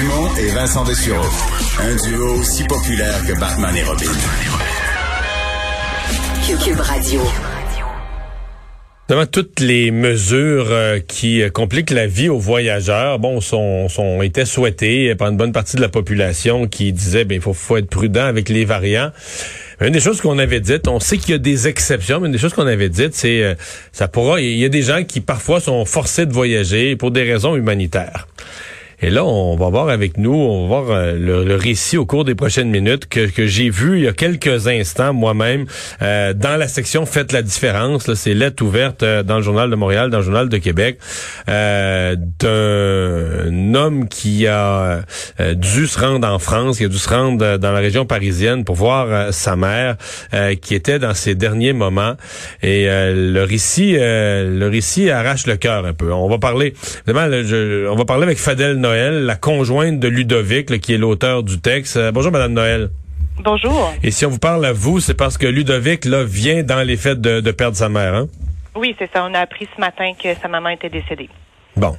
Dumont 0.00 0.34
et 0.38 0.46
Vincent 0.54 0.82
Dessureau. 0.84 1.26
Un 1.78 1.94
duo 2.08 2.40
aussi 2.40 2.64
populaire 2.64 3.22
que 3.26 3.38
Batman 3.38 3.76
et 3.76 3.82
Robin. 3.82 4.06
Cube 6.64 6.80
Radio. 6.80 7.20
Évidemment, 9.08 9.26
toutes 9.30 9.60
les 9.60 9.90
mesures 9.90 10.68
euh, 10.70 11.00
qui 11.00 11.42
euh, 11.42 11.50
compliquent 11.50 11.90
la 11.90 12.06
vie 12.06 12.30
aux 12.30 12.38
voyageurs, 12.38 13.18
bon, 13.18 13.42
sont, 13.42 13.90
sont 13.90 14.22
étaient 14.22 14.46
souhaitées 14.46 15.14
par 15.16 15.28
une 15.28 15.36
bonne 15.36 15.52
partie 15.52 15.76
de 15.76 15.82
la 15.82 15.90
population 15.90 16.66
qui 16.66 16.94
disait, 16.94 17.26
ben, 17.26 17.34
il 17.34 17.42
faut, 17.42 17.52
faut 17.52 17.76
être 17.76 17.90
prudent 17.90 18.24
avec 18.24 18.48
les 18.48 18.64
variants. 18.64 19.10
Une 19.82 19.92
des 19.92 20.00
choses 20.00 20.22
qu'on 20.22 20.38
avait 20.38 20.60
dites, 20.60 20.88
on 20.88 20.98
sait 21.00 21.18
qu'il 21.18 21.32
y 21.32 21.34
a 21.34 21.38
des 21.38 21.68
exceptions, 21.68 22.20
mais 22.20 22.28
une 22.28 22.32
des 22.32 22.38
choses 22.38 22.54
qu'on 22.54 22.66
avait 22.66 22.88
dites, 22.88 23.14
c'est 23.14 23.42
euh, 23.42 23.54
ça 23.92 24.08
pourra. 24.08 24.40
Il 24.40 24.56
y 24.56 24.64
a 24.64 24.70
des 24.70 24.82
gens 24.82 25.04
qui 25.04 25.20
parfois 25.20 25.60
sont 25.60 25.84
forcés 25.84 26.24
de 26.24 26.32
voyager 26.32 26.96
pour 26.96 27.10
des 27.10 27.30
raisons 27.30 27.54
humanitaires. 27.54 28.26
Et 29.02 29.08
là, 29.08 29.24
on 29.24 29.56
va 29.56 29.70
voir 29.70 29.88
avec 29.88 30.18
nous, 30.18 30.34
on 30.34 30.68
va 30.68 30.80
voir 30.80 30.98
euh, 30.98 31.16
le, 31.16 31.56
récit 31.56 31.96
au 31.96 32.04
cours 32.04 32.26
des 32.26 32.34
prochaines 32.34 32.68
minutes 32.68 33.08
que, 33.08 33.46
j'ai 33.46 33.70
vu 33.70 33.96
il 33.96 34.04
y 34.04 34.08
a 34.08 34.12
quelques 34.12 34.68
instants 34.68 35.14
moi-même 35.14 35.64
euh, 36.02 36.34
dans 36.34 36.58
la 36.58 36.68
section 36.68 37.06
Faites 37.06 37.32
la 37.32 37.40
différence. 37.40 38.12
C'est 38.12 38.34
lettre 38.34 38.62
ouverte 38.62 39.02
euh, 39.02 39.22
dans 39.22 39.36
le 39.36 39.42
Journal 39.42 39.70
de 39.70 39.74
Montréal, 39.74 40.10
dans 40.10 40.18
le 40.18 40.24
Journal 40.24 40.50
de 40.50 40.58
Québec, 40.58 40.98
d'un 41.46 42.26
homme 43.74 44.06
qui 44.08 44.46
a 44.46 45.00
dû 45.54 45.86
se 45.86 45.98
rendre 45.98 46.28
en 46.28 46.38
France, 46.38 46.76
qui 46.78 46.84
a 46.84 46.88
dû 46.88 46.98
se 46.98 47.08
rendre 47.08 47.56
dans 47.56 47.72
la 47.72 47.80
région 47.80 48.04
parisienne 48.04 48.64
pour 48.64 48.74
voir 48.74 49.32
sa 49.32 49.56
mère, 49.56 49.96
qui 50.60 50.74
était 50.74 50.98
dans 50.98 51.14
ses 51.14 51.34
derniers 51.34 51.72
moments. 51.72 52.14
Et 52.62 52.86
le 52.86 53.42
récit, 53.44 53.96
le 53.98 54.68
récit 54.68 55.10
arrache 55.10 55.46
le 55.46 55.56
cœur 55.56 55.86
un 55.86 55.94
peu. 55.94 56.12
On 56.12 56.28
va 56.28 56.38
parler, 56.38 56.74
on 57.08 57.94
va 57.96 58.04
parler 58.04 58.24
avec 58.24 58.38
Fadel 58.38 58.76
Noël, 58.76 58.89
la 58.94 59.36
conjointe 59.36 60.00
de 60.00 60.08
Ludovic, 60.08 60.80
qui 60.80 60.94
est 60.94 60.98
l'auteur 60.98 61.42
du 61.42 61.60
texte. 61.60 61.96
Euh, 61.96 62.12
bonjour, 62.12 62.32
Madame 62.32 62.52
Noël. 62.52 62.90
Bonjour. 63.42 63.92
Et 64.02 64.10
si 64.10 64.26
on 64.26 64.30
vous 64.30 64.38
parle 64.38 64.64
à 64.64 64.72
vous, 64.72 65.00
c'est 65.00 65.14
parce 65.14 65.38
que 65.38 65.46
Ludovic, 65.46 66.04
là, 66.04 66.24
vient 66.24 66.62
dans 66.62 66.82
les 66.82 66.96
faits 66.96 67.20
de, 67.20 67.50
perdre 67.52 67.76
sa 67.76 67.88
mère, 67.88 68.14
hein? 68.14 68.26
Oui, 68.74 68.94
c'est 68.98 69.10
ça. 69.12 69.26
On 69.28 69.34
a 69.34 69.40
appris 69.40 69.68
ce 69.74 69.80
matin 69.80 70.12
que 70.20 70.28
sa 70.40 70.48
maman 70.48 70.70
était 70.70 70.88
décédée. 70.88 71.28
Bon. 71.76 71.96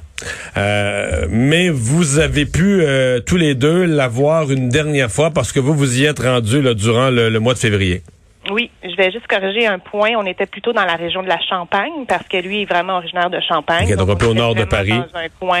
Euh, 0.56 1.26
mais 1.30 1.70
vous 1.70 2.18
avez 2.18 2.46
pu 2.46 2.82
euh, 2.82 3.20
tous 3.20 3.36
les 3.36 3.54
deux 3.54 3.84
la 3.84 4.08
voir 4.08 4.50
une 4.50 4.68
dernière 4.68 5.10
fois 5.10 5.30
parce 5.30 5.50
que 5.50 5.60
vous 5.60 5.74
vous 5.74 6.00
y 6.00 6.04
êtes 6.04 6.20
rendu 6.20 6.62
durant 6.74 7.10
le, 7.10 7.36
mois 7.40 7.54
de 7.54 7.58
février. 7.58 8.02
Oui, 8.50 8.70
je 8.82 8.94
vais 8.96 9.10
juste 9.10 9.26
corriger 9.26 9.66
un 9.66 9.78
point. 9.78 10.10
On 10.16 10.26
était 10.26 10.46
plutôt 10.46 10.72
dans 10.72 10.84
la 10.84 10.96
région 10.96 11.22
de 11.22 11.28
la 11.28 11.40
Champagne 11.40 12.04
parce 12.06 12.26
que 12.28 12.36
lui 12.36 12.62
est 12.62 12.66
vraiment 12.66 12.98
originaire 12.98 13.30
de 13.30 13.40
Champagne. 13.40 13.94
donc, 13.96 14.10
un 14.10 14.16
peu 14.16 14.26
au 14.26 14.34
nord 14.34 14.54
de 14.54 14.64
Paris. 14.64 14.90
Dans 14.90 15.18
un 15.18 15.28
coin 15.40 15.60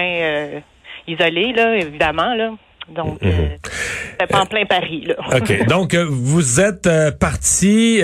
isolé, 1.06 1.52
là, 1.52 1.76
évidemment, 1.76 2.34
là. 2.34 2.52
Donc, 2.88 3.22
mhm. 3.22 3.30
euh, 3.30 4.26
pas 4.26 4.40
en 4.40 4.46
plein 4.46 4.64
Paris, 4.64 5.06
là. 5.06 5.14
OK. 5.34 5.66
Donc, 5.68 5.94
euh, 5.94 6.06
vous 6.08 6.60
êtes 6.60 6.86
euh, 6.86 7.10
parti 7.10 8.00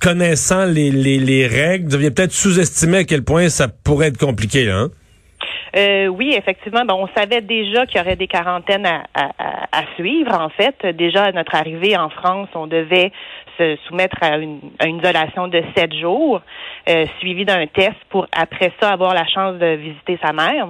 connaissant 0.00 0.64
les, 0.64 0.90
les, 0.90 1.18
les, 1.18 1.46
règles. 1.46 1.88
Vous 1.88 1.94
aviez 1.96 2.10
peut-être 2.10 2.32
sous-estimé 2.32 2.98
à 2.98 3.04
quel 3.04 3.24
point 3.24 3.48
ça 3.48 3.68
pourrait 3.68 4.08
être 4.08 4.18
compliqué, 4.18 4.64
là, 4.64 4.78
hein? 4.78 4.90
oui, 6.16 6.34
effectivement. 6.38 6.82
on 6.90 7.08
savait 7.16 7.40
déjà 7.40 7.84
qu'il 7.86 7.98
y 7.98 8.00
aurait 8.00 8.14
des 8.14 8.28
quarantaines 8.28 8.86
à, 8.86 9.02
à, 9.12 9.32
à, 9.72 9.82
suivre. 9.96 10.32
En 10.32 10.48
fait, 10.48 10.86
déjà 10.94 11.24
à 11.24 11.32
notre 11.32 11.56
arrivée 11.56 11.96
en 11.96 12.10
France, 12.10 12.48
on 12.54 12.68
devait 12.68 13.10
se 13.58 13.76
soumettre 13.88 14.16
à 14.20 14.36
une, 14.36 14.60
à 14.78 14.86
une 14.86 14.98
isolation 14.98 15.48
de 15.48 15.60
sept 15.76 15.92
jours, 15.94 16.42
suivi 17.18 17.44
d'un 17.44 17.66
test 17.66 17.96
pour 18.10 18.28
après 18.30 18.72
ça 18.80 18.90
avoir 18.90 19.14
la 19.14 19.26
chance 19.26 19.58
de 19.58 19.74
visiter 19.74 20.16
sa 20.22 20.32
mère. 20.32 20.68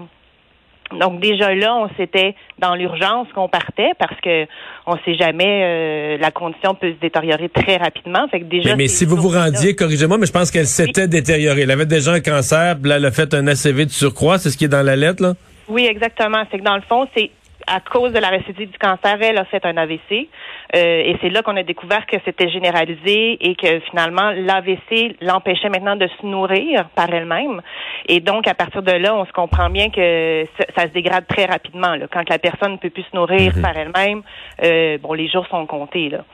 Donc 0.99 1.21
déjà 1.21 1.55
là, 1.55 1.75
on 1.77 1.88
s'était 1.97 2.34
dans 2.59 2.75
l'urgence 2.75 3.27
qu'on 3.34 3.49
partait 3.49 3.93
parce 3.99 4.19
que 4.21 4.47
on 4.87 4.97
sait 5.05 5.15
jamais 5.15 5.62
euh, 5.65 6.19
la 6.19 6.31
condition 6.31 6.75
peut 6.75 6.93
se 6.93 7.00
détériorer 7.00 7.49
très 7.49 7.77
rapidement. 7.77 8.27
Fait 8.28 8.41
que 8.41 8.44
déjà. 8.44 8.77
Mais, 8.77 8.88
si 8.88 9.05
vous 9.05 9.16
vous 9.16 9.28
rendiez, 9.28 9.75
corrigez-moi, 9.75 10.19
mais 10.19 10.27
je 10.27 10.32
pense 10.32 10.50
qu'elle 10.50 10.66
s'était 10.66 11.09
détériorée. 11.09 11.62
Elle 11.62 11.71
avait 11.71 11.87
déjà 11.87 12.12
un 12.12 12.21
cancer, 12.21 12.77
là, 12.82 12.97
elle 12.97 13.06
a 13.06 13.10
fait 13.10 13.34
un 13.34 13.47
ACV 13.47 13.87
de 13.87 13.91
surcroît, 13.91 14.38
c'est 14.38 14.50
ce 14.50 14.56
qui 14.56 14.65
est 14.65 14.69
dans 14.69 14.84
la 14.84 14.97
lettre 14.97 15.22
là? 15.22 15.34
Oui, 15.69 15.87
exactement. 15.87 16.44
C'est 16.50 16.59
que 16.59 16.65
dans 16.65 16.77
le 16.77 16.82
fond, 16.82 17.06
c'est 17.16 17.31
à 17.66 17.81
cause 17.81 18.12
de 18.12 18.19
la 18.19 18.28
récidive 18.28 18.71
du 18.71 18.78
cancer, 18.78 19.16
elle 19.21 19.38
a 19.38 19.44
fait 19.44 19.65
un 19.65 19.76
AVC. 19.76 20.28
Euh, 20.75 21.03
et 21.05 21.17
c'est 21.21 21.29
là 21.29 21.43
qu'on 21.43 21.57
a 21.57 21.62
découvert 21.62 22.05
que 22.07 22.17
c'était 22.25 22.49
généralisé 22.49 23.39
et 23.41 23.55
que 23.55 23.81
finalement, 23.91 24.31
l'AVC 24.31 25.17
l'empêchait 25.21 25.69
maintenant 25.69 25.97
de 25.97 26.09
se 26.09 26.27
nourrir 26.27 26.89
par 26.95 27.12
elle-même. 27.12 27.61
Et 28.07 28.21
donc, 28.21 28.49
à 28.49 28.55
partir 28.55 28.83
de 28.83 28.93
là, 28.93 29.15
on 29.15 29.25
se 29.25 29.33
comprend 29.33 29.71
bien 29.71 29.91
que 29.91 30.45
ça, 30.77 30.83
se 30.83 30.93
dégrade 30.93 31.27
très 31.27 31.45
rapidement. 31.45 31.95
Là. 31.95 32.07
Quand 32.12 32.29
la 32.29 32.39
personne 32.39 32.73
ne 32.73 32.77
peut 32.79 32.91
plus 32.91 33.05
se 33.05 33.17
nourrir 33.17 33.55
mhm. 33.55 33.62
par 33.62 33.77
elle-même, 33.77 34.23
euh, 34.65 34.99
bon, 34.99 35.12
les 35.12 35.29
jours 35.29 35.47
sont 35.49 35.67
comptés. 35.67 36.09
Là. 36.09 36.25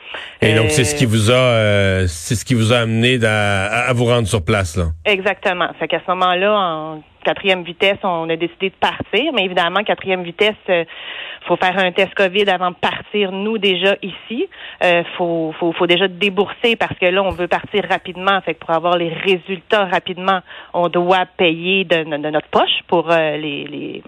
Et 0.40 0.54
donc, 0.54 0.70
c'est 0.70 0.84
ce 0.84 0.94
qui 0.94 1.06
vous 1.06 1.30
a, 1.30 1.34
euh, 1.34 2.06
c'est 2.06 2.34
ce 2.34 2.44
qui 2.44 2.54
vous 2.54 2.72
a 2.72 2.78
amené 2.78 3.18
à, 3.22 3.88
à, 3.88 3.92
vous 3.92 4.06
rendre 4.06 4.26
sur 4.26 4.44
place. 4.44 4.76
Là? 4.76 4.86
Exactement. 5.04 5.68
Fait 5.78 5.88
qu'à 5.88 6.00
ce 6.00 6.10
moment-là, 6.10 6.52
en 6.52 7.02
quatrième 7.24 7.62
vitesse, 7.62 7.98
on 8.02 8.28
a 8.28 8.36
décidé 8.36 8.70
de 8.70 8.74
partir. 8.74 9.32
Mais 9.34 9.44
évidemment, 9.44 9.82
quatrième 9.84 10.22
vitesse, 10.22 10.54
euh, 10.68 10.84
faut 11.46 11.56
faire 11.56 11.78
un 11.78 11.92
test 11.92 12.14
COVID 12.14 12.48
avant 12.48 12.70
de 12.70 12.76
partir. 12.76 13.32
Nous 13.32 13.58
déjà 13.58 13.96
ici, 14.02 14.48
euh, 14.82 15.02
faut, 15.16 15.54
faut, 15.58 15.72
faut 15.72 15.86
déjà 15.86 16.08
débourser 16.08 16.76
parce 16.76 16.98
que 16.98 17.06
là, 17.06 17.22
on 17.22 17.30
veut 17.30 17.48
partir 17.48 17.84
rapidement. 17.88 18.40
Fait 18.42 18.54
que 18.54 18.60
pour 18.60 18.70
avoir 18.70 18.96
les 18.96 19.08
résultats 19.08 19.86
rapidement, 19.86 20.40
on 20.74 20.88
doit 20.88 21.26
payer 21.36 21.84
de, 21.84 22.04
notre 22.04 22.48
poche 22.48 22.80
pour 22.88 23.10
euh, 23.10 23.36
les, 23.36 23.64
les, 23.64 24.02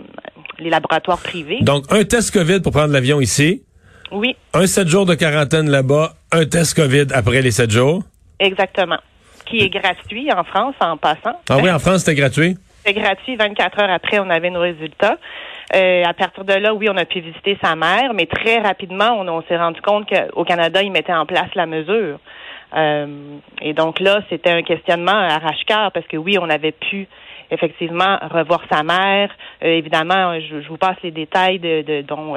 les 0.58 0.70
laboratoires 0.70 1.20
privés. 1.22 1.58
Donc, 1.60 1.84
un 1.90 2.04
test 2.04 2.32
COVID 2.32 2.60
pour 2.60 2.72
prendre 2.72 2.92
l'avion 2.92 3.20
ici. 3.20 3.62
Oui. 4.10 4.36
Un 4.52 4.66
sept 4.66 4.88
jours 4.88 5.06
de 5.06 5.14
quarantaine 5.14 5.70
là-bas, 5.70 6.12
un 6.32 6.44
test 6.44 6.74
COVID 6.74 7.06
après 7.14 7.40
les 7.40 7.50
sept 7.50 7.70
jours. 7.70 8.02
Exactement. 8.38 8.98
Qui 9.46 9.58
est 9.60 9.70
gratuit 9.70 10.30
en 10.32 10.44
France 10.44 10.74
en 10.80 10.96
passant. 10.96 11.38
Ah 11.48 11.58
oui, 11.62 11.70
en 11.70 11.78
France, 11.78 12.00
c'était 12.00 12.14
gratuit? 12.14 12.56
C'était 12.84 13.00
gratuit. 13.00 13.37
24 13.37 13.81
heures 13.81 13.91
après, 13.91 14.19
on 14.19 14.28
avait 14.28 14.50
nos 14.50 14.60
résultats. 14.60 15.16
Euh, 15.75 16.04
à 16.04 16.12
partir 16.15 16.44
de 16.44 16.54
là, 16.54 16.75
oui, 16.75 16.88
on 16.91 16.97
a 16.97 17.04
pu 17.04 17.20
visiter 17.20 17.56
sa 17.62 17.76
mère, 17.76 18.12
mais 18.12 18.26
très 18.26 18.59
rapidement, 18.59 19.20
on, 19.20 19.43
s'est 19.43 19.56
rendu 19.56 19.81
compte 19.81 20.09
qu'au 20.09 20.44
Canada, 20.44 20.82
ils 20.82 20.91
mettaient 20.91 21.12
en 21.12 21.26
place 21.26 21.54
la 21.54 21.66
mesure. 21.66 22.19
Euh, 22.75 23.37
et 23.60 23.72
donc 23.72 24.00
là, 24.00 24.22
c'était 24.28 24.50
un 24.50 24.62
questionnement 24.62 25.12
arrache-cœur 25.12 25.93
parce 25.93 26.06
que 26.06 26.16
oui, 26.16 26.38
on 26.41 26.50
avait 26.50 26.72
pu 26.72 27.06
effectivement 27.52 28.18
revoir 28.30 28.62
sa 28.70 28.82
mère. 28.82 29.30
Euh, 29.62 29.68
évidemment, 29.68 30.38
je, 30.40 30.68
vous 30.68 30.76
passe 30.76 30.96
les 31.02 31.10
détails 31.10 31.58
de, 31.58 31.82
de 31.82 32.02
dont 32.02 32.36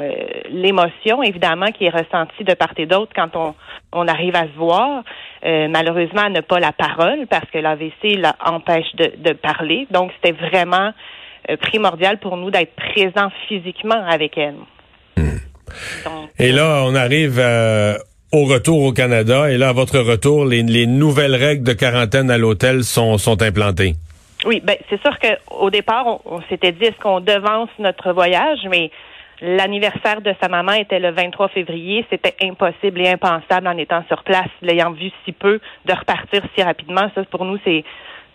l'émotion, 0.50 1.22
évidemment, 1.22 1.66
qui 1.66 1.86
est 1.86 1.90
ressentie 1.90 2.44
de 2.44 2.54
part 2.54 2.74
et 2.76 2.86
d'autre 2.86 3.12
quand 3.14 3.34
on, 3.34 3.54
on 3.92 4.06
arrive 4.06 4.36
à 4.36 4.42
se 4.42 4.56
voir. 4.56 5.02
malheureusement, 5.42 6.22
elle 6.26 6.32
n'a 6.32 6.42
pas 6.42 6.60
la 6.60 6.72
parole 6.72 7.26
parce 7.28 7.48
que 7.50 7.58
l'AVC 7.58 8.20
l'empêche 8.20 8.94
de, 8.94 9.12
de 9.16 9.32
parler. 9.32 9.86
Donc, 9.90 10.12
c'était 10.16 10.36
vraiment 10.36 10.92
euh, 11.48 11.56
primordial 11.56 12.18
pour 12.18 12.36
nous 12.36 12.50
d'être 12.50 12.74
présents 12.74 13.30
physiquement 13.46 14.04
avec 14.08 14.36
elle. 14.36 14.56
Hmm. 15.16 15.38
et 16.38 16.50
là, 16.50 16.82
on 16.84 16.94
arrive 16.94 17.38
euh, 17.38 17.96
au 18.32 18.44
retour 18.46 18.82
au 18.82 18.92
Canada. 18.92 19.50
Et 19.50 19.56
là, 19.56 19.68
à 19.68 19.72
votre 19.72 20.00
retour, 20.00 20.44
les, 20.44 20.86
nouvelles 20.86 21.36
règles 21.36 21.62
de 21.62 21.72
quarantaine 21.72 22.30
à 22.30 22.38
l'hôtel 22.38 22.82
sont, 22.82 23.16
sont 23.18 23.42
implantées. 23.42 23.94
Oui, 24.44 24.60
ben 24.62 24.76
c'est 24.90 25.00
sûr 25.00 25.18
qu'au 25.18 25.70
départ, 25.70 26.06
on, 26.26 26.40
s'était 26.42 26.72
dit 26.72 26.84
est-ce 26.84 26.98
qu'on 26.98 27.20
devance 27.20 27.70
notre 27.78 28.12
voyage, 28.12 28.60
mais 28.68 28.90
l'anniversaire 29.40 30.20
de 30.20 30.34
sa 30.40 30.48
maman 30.48 30.72
était 30.72 30.98
le 30.98 31.10
23 31.10 31.48
février. 31.48 32.04
C'était 32.10 32.36
impossible 32.42 33.00
et 33.00 33.08
impensable 33.08 33.66
en 33.66 33.76
étant 33.76 34.04
sur 34.08 34.22
place, 34.22 34.48
l'ayant 34.62 34.92
vu 34.92 35.10
si 35.24 35.32
peu, 35.32 35.60
de 35.84 35.92
repartir 35.92 36.42
si 36.54 36.62
rapidement. 36.62 37.10
Ça, 37.14 37.24
pour 37.24 37.44
nous, 37.44 37.58
c'est 37.64 37.84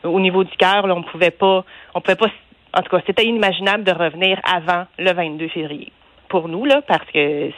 au 0.03 0.19
niveau 0.19 0.44
du 0.44 0.56
cœur, 0.57 0.86
on 0.86 1.03
pouvait 1.03 1.31
pas, 1.31 1.63
on 1.94 2.01
pouvait 2.01 2.15
pas 2.15 2.27
en 2.74 2.81
tout 2.81 2.89
cas, 2.89 3.04
c'était 3.06 3.25
inimaginable 3.25 3.83
de 3.83 3.92
revenir 3.92 4.39
avant 4.44 4.86
le 4.97 5.12
22 5.12 5.50
février. 5.50 5.92
Pour 6.30 6.47
nous, 6.47 6.65
là, 6.65 6.81
parce 6.81 7.06
que 7.12 7.51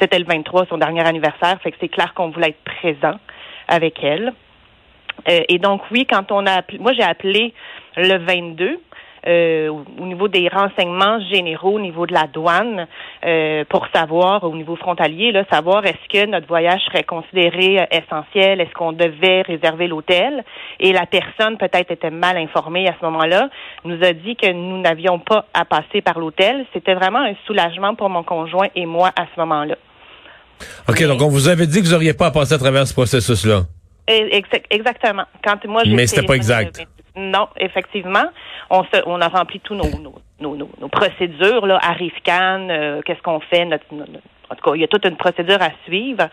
c'était 0.00 0.18
le 0.18 0.24
23, 0.24 0.66
son 0.66 0.78
dernier 0.78 1.04
anniversaire, 1.04 1.60
fait 1.62 1.72
que 1.72 1.78
c'est 1.80 1.88
clair 1.88 2.14
qu'on 2.14 2.30
voulait 2.30 2.50
être 2.50 2.64
présent 2.64 3.18
avec 3.66 4.02
elle. 4.02 4.32
Euh, 5.28 5.40
et 5.48 5.58
donc, 5.58 5.82
oui, 5.90 6.06
quand 6.06 6.32
on 6.32 6.46
a 6.46 6.52
appelé, 6.52 6.78
moi, 6.78 6.92
j'ai 6.92 7.02
appelé 7.02 7.54
le 7.96 8.18
22, 8.18 8.80
euh, 9.24 9.68
au 9.68 10.06
niveau 10.06 10.26
des 10.26 10.48
renseignements 10.48 11.20
généraux, 11.32 11.76
au 11.76 11.80
niveau 11.80 12.06
de 12.06 12.12
la 12.12 12.26
douane, 12.26 12.88
euh, 13.24 13.64
pour 13.68 13.86
savoir, 13.94 14.42
au 14.42 14.56
niveau 14.56 14.74
frontalier, 14.74 15.30
là, 15.30 15.44
savoir 15.50 15.86
est-ce 15.86 16.08
que 16.12 16.26
notre 16.28 16.48
voyage 16.48 16.80
serait 16.86 17.04
considéré 17.04 17.80
euh, 17.80 17.84
essentiel, 17.92 18.60
est-ce 18.60 18.72
qu'on 18.72 18.90
devait 18.92 19.42
réserver 19.42 19.86
l'hôtel. 19.86 20.42
Et 20.80 20.92
la 20.92 21.06
personne 21.06 21.56
peut-être 21.56 21.92
était 21.92 22.10
mal 22.10 22.36
informée 22.36 22.88
à 22.88 22.96
ce 22.98 23.04
moment-là, 23.04 23.48
nous 23.84 24.02
a 24.02 24.12
dit 24.12 24.34
que 24.34 24.50
nous 24.50 24.80
n'avions 24.80 25.20
pas 25.20 25.46
à 25.54 25.64
passer 25.64 26.00
par 26.02 26.18
l'hôtel. 26.18 26.66
C'était 26.72 26.94
vraiment 26.94 27.20
un 27.20 27.34
soulagement 27.46 27.94
pour 27.94 28.10
mon 28.10 28.24
conjoint 28.24 28.68
et 28.74 28.86
moi 28.86 29.10
à 29.14 29.26
ce 29.32 29.40
moment-là. 29.40 29.76
OK, 30.88 31.00
donc 31.04 31.22
on 31.22 31.28
vous 31.28 31.48
avait 31.48 31.66
dit 31.68 31.80
que 31.80 31.86
vous 31.86 31.92
n'auriez 31.92 32.14
pas 32.14 32.26
à 32.26 32.30
passer 32.32 32.54
à 32.54 32.58
travers 32.58 32.88
ce 32.88 32.92
processus-là. 32.92 33.62
Exactement. 34.06 35.24
Quand 35.44 35.64
moi, 35.66 35.82
Mais 35.86 36.06
c'était 36.06 36.26
pas 36.26 36.36
exact. 36.36 36.86
Non, 37.14 37.48
effectivement, 37.58 38.24
on, 38.70 38.84
se, 38.84 39.02
on 39.06 39.20
a 39.20 39.28
rempli 39.28 39.60
tous 39.60 39.74
nos, 39.74 39.90
nos, 39.98 40.14
nos, 40.40 40.56
nos 40.56 40.88
procédures 40.88 41.66
là, 41.66 41.78
à 41.82 41.92
RIFCAN, 41.92 42.68
euh, 42.70 43.00
qu'est-ce 43.04 43.20
qu'on 43.20 43.40
fait, 43.40 43.66
notre, 43.66 43.84
en 44.52 44.54
tout 44.54 44.70
cas, 44.70 44.76
il 44.76 44.80
y 44.80 44.84
a 44.84 44.88
toute 44.88 45.04
une 45.04 45.16
procédure 45.16 45.60
à 45.60 45.70
suivre. 45.86 46.28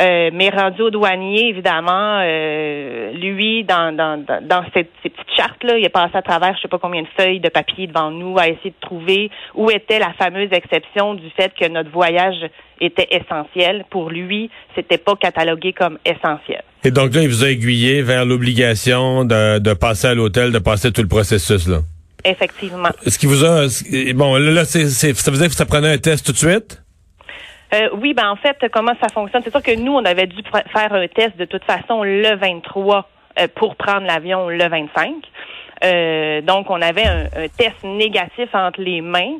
Euh, 0.00 0.30
mais 0.32 0.50
rendu 0.50 0.82
au 0.82 0.90
douanier, 0.90 1.48
évidemment, 1.48 2.18
euh, 2.20 3.12
lui, 3.12 3.62
dans, 3.62 3.94
dans, 3.94 4.24
dans 4.42 4.64
cette, 4.74 4.90
ces 5.02 5.08
petites 5.08 5.36
chartes-là, 5.36 5.78
il 5.78 5.84
est 5.84 5.88
passé 5.88 6.16
à 6.16 6.22
travers 6.22 6.56
je 6.56 6.62
sais 6.62 6.68
pas 6.68 6.78
combien 6.78 7.02
de 7.02 7.08
feuilles 7.16 7.38
de 7.38 7.48
papier 7.48 7.86
devant 7.86 8.10
nous 8.10 8.36
à 8.36 8.48
essayer 8.48 8.70
de 8.70 8.80
trouver 8.80 9.30
où 9.54 9.70
était 9.70 10.00
la 10.00 10.12
fameuse 10.14 10.48
exception 10.52 11.14
du 11.14 11.30
fait 11.30 11.52
que 11.58 11.68
notre 11.68 11.90
voyage 11.90 12.34
était 12.80 13.06
essentiel. 13.12 13.84
Pour 13.88 14.10
lui, 14.10 14.50
c'était 14.74 14.98
pas 14.98 15.14
catalogué 15.14 15.72
comme 15.72 15.98
essentiel. 16.04 16.62
Et 16.82 16.90
donc 16.90 17.14
là, 17.14 17.22
il 17.22 17.28
vous 17.28 17.44
a 17.44 17.50
aiguillé 17.50 18.02
vers 18.02 18.24
l'obligation 18.24 19.24
de, 19.24 19.60
de 19.60 19.74
passer 19.74 20.08
à 20.08 20.14
l'hôtel, 20.14 20.50
de 20.50 20.58
passer 20.58 20.92
tout 20.92 21.02
le 21.02 21.08
processus, 21.08 21.68
là. 21.68 21.78
Effectivement. 22.24 22.88
Ce 23.06 23.18
qui 23.18 23.26
vous 23.26 23.44
a... 23.44 23.66
Bon, 24.14 24.36
là, 24.36 24.64
c'est, 24.64 24.88
ça 24.88 25.30
faisait 25.30 25.46
que 25.46 25.54
ça 25.54 25.66
prenait 25.66 25.92
un 25.92 25.98
test 25.98 26.26
tout 26.26 26.32
de 26.32 26.38
suite? 26.38 26.83
Euh, 27.74 27.88
oui, 28.00 28.14
ben 28.14 28.28
en 28.28 28.36
fait, 28.36 28.56
comment 28.72 28.92
ça 29.00 29.08
fonctionne? 29.08 29.42
C'est 29.42 29.50
sûr 29.50 29.62
que 29.62 29.74
nous, 29.76 29.92
on 29.92 30.04
avait 30.04 30.26
dû 30.26 30.42
faire 30.72 30.92
un 30.92 31.08
test 31.08 31.36
de 31.36 31.44
toute 31.44 31.64
façon 31.64 32.02
le 32.02 32.36
23 32.36 33.08
euh, 33.40 33.48
pour 33.54 33.76
prendre 33.76 34.06
l'avion 34.06 34.48
le 34.48 34.68
25. 34.68 35.14
Euh, 35.84 36.40
donc, 36.42 36.70
on 36.70 36.80
avait 36.80 37.06
un, 37.06 37.48
test 37.56 37.82
négatif 37.82 38.48
entre 38.54 38.80
les 38.80 39.00
mains 39.00 39.38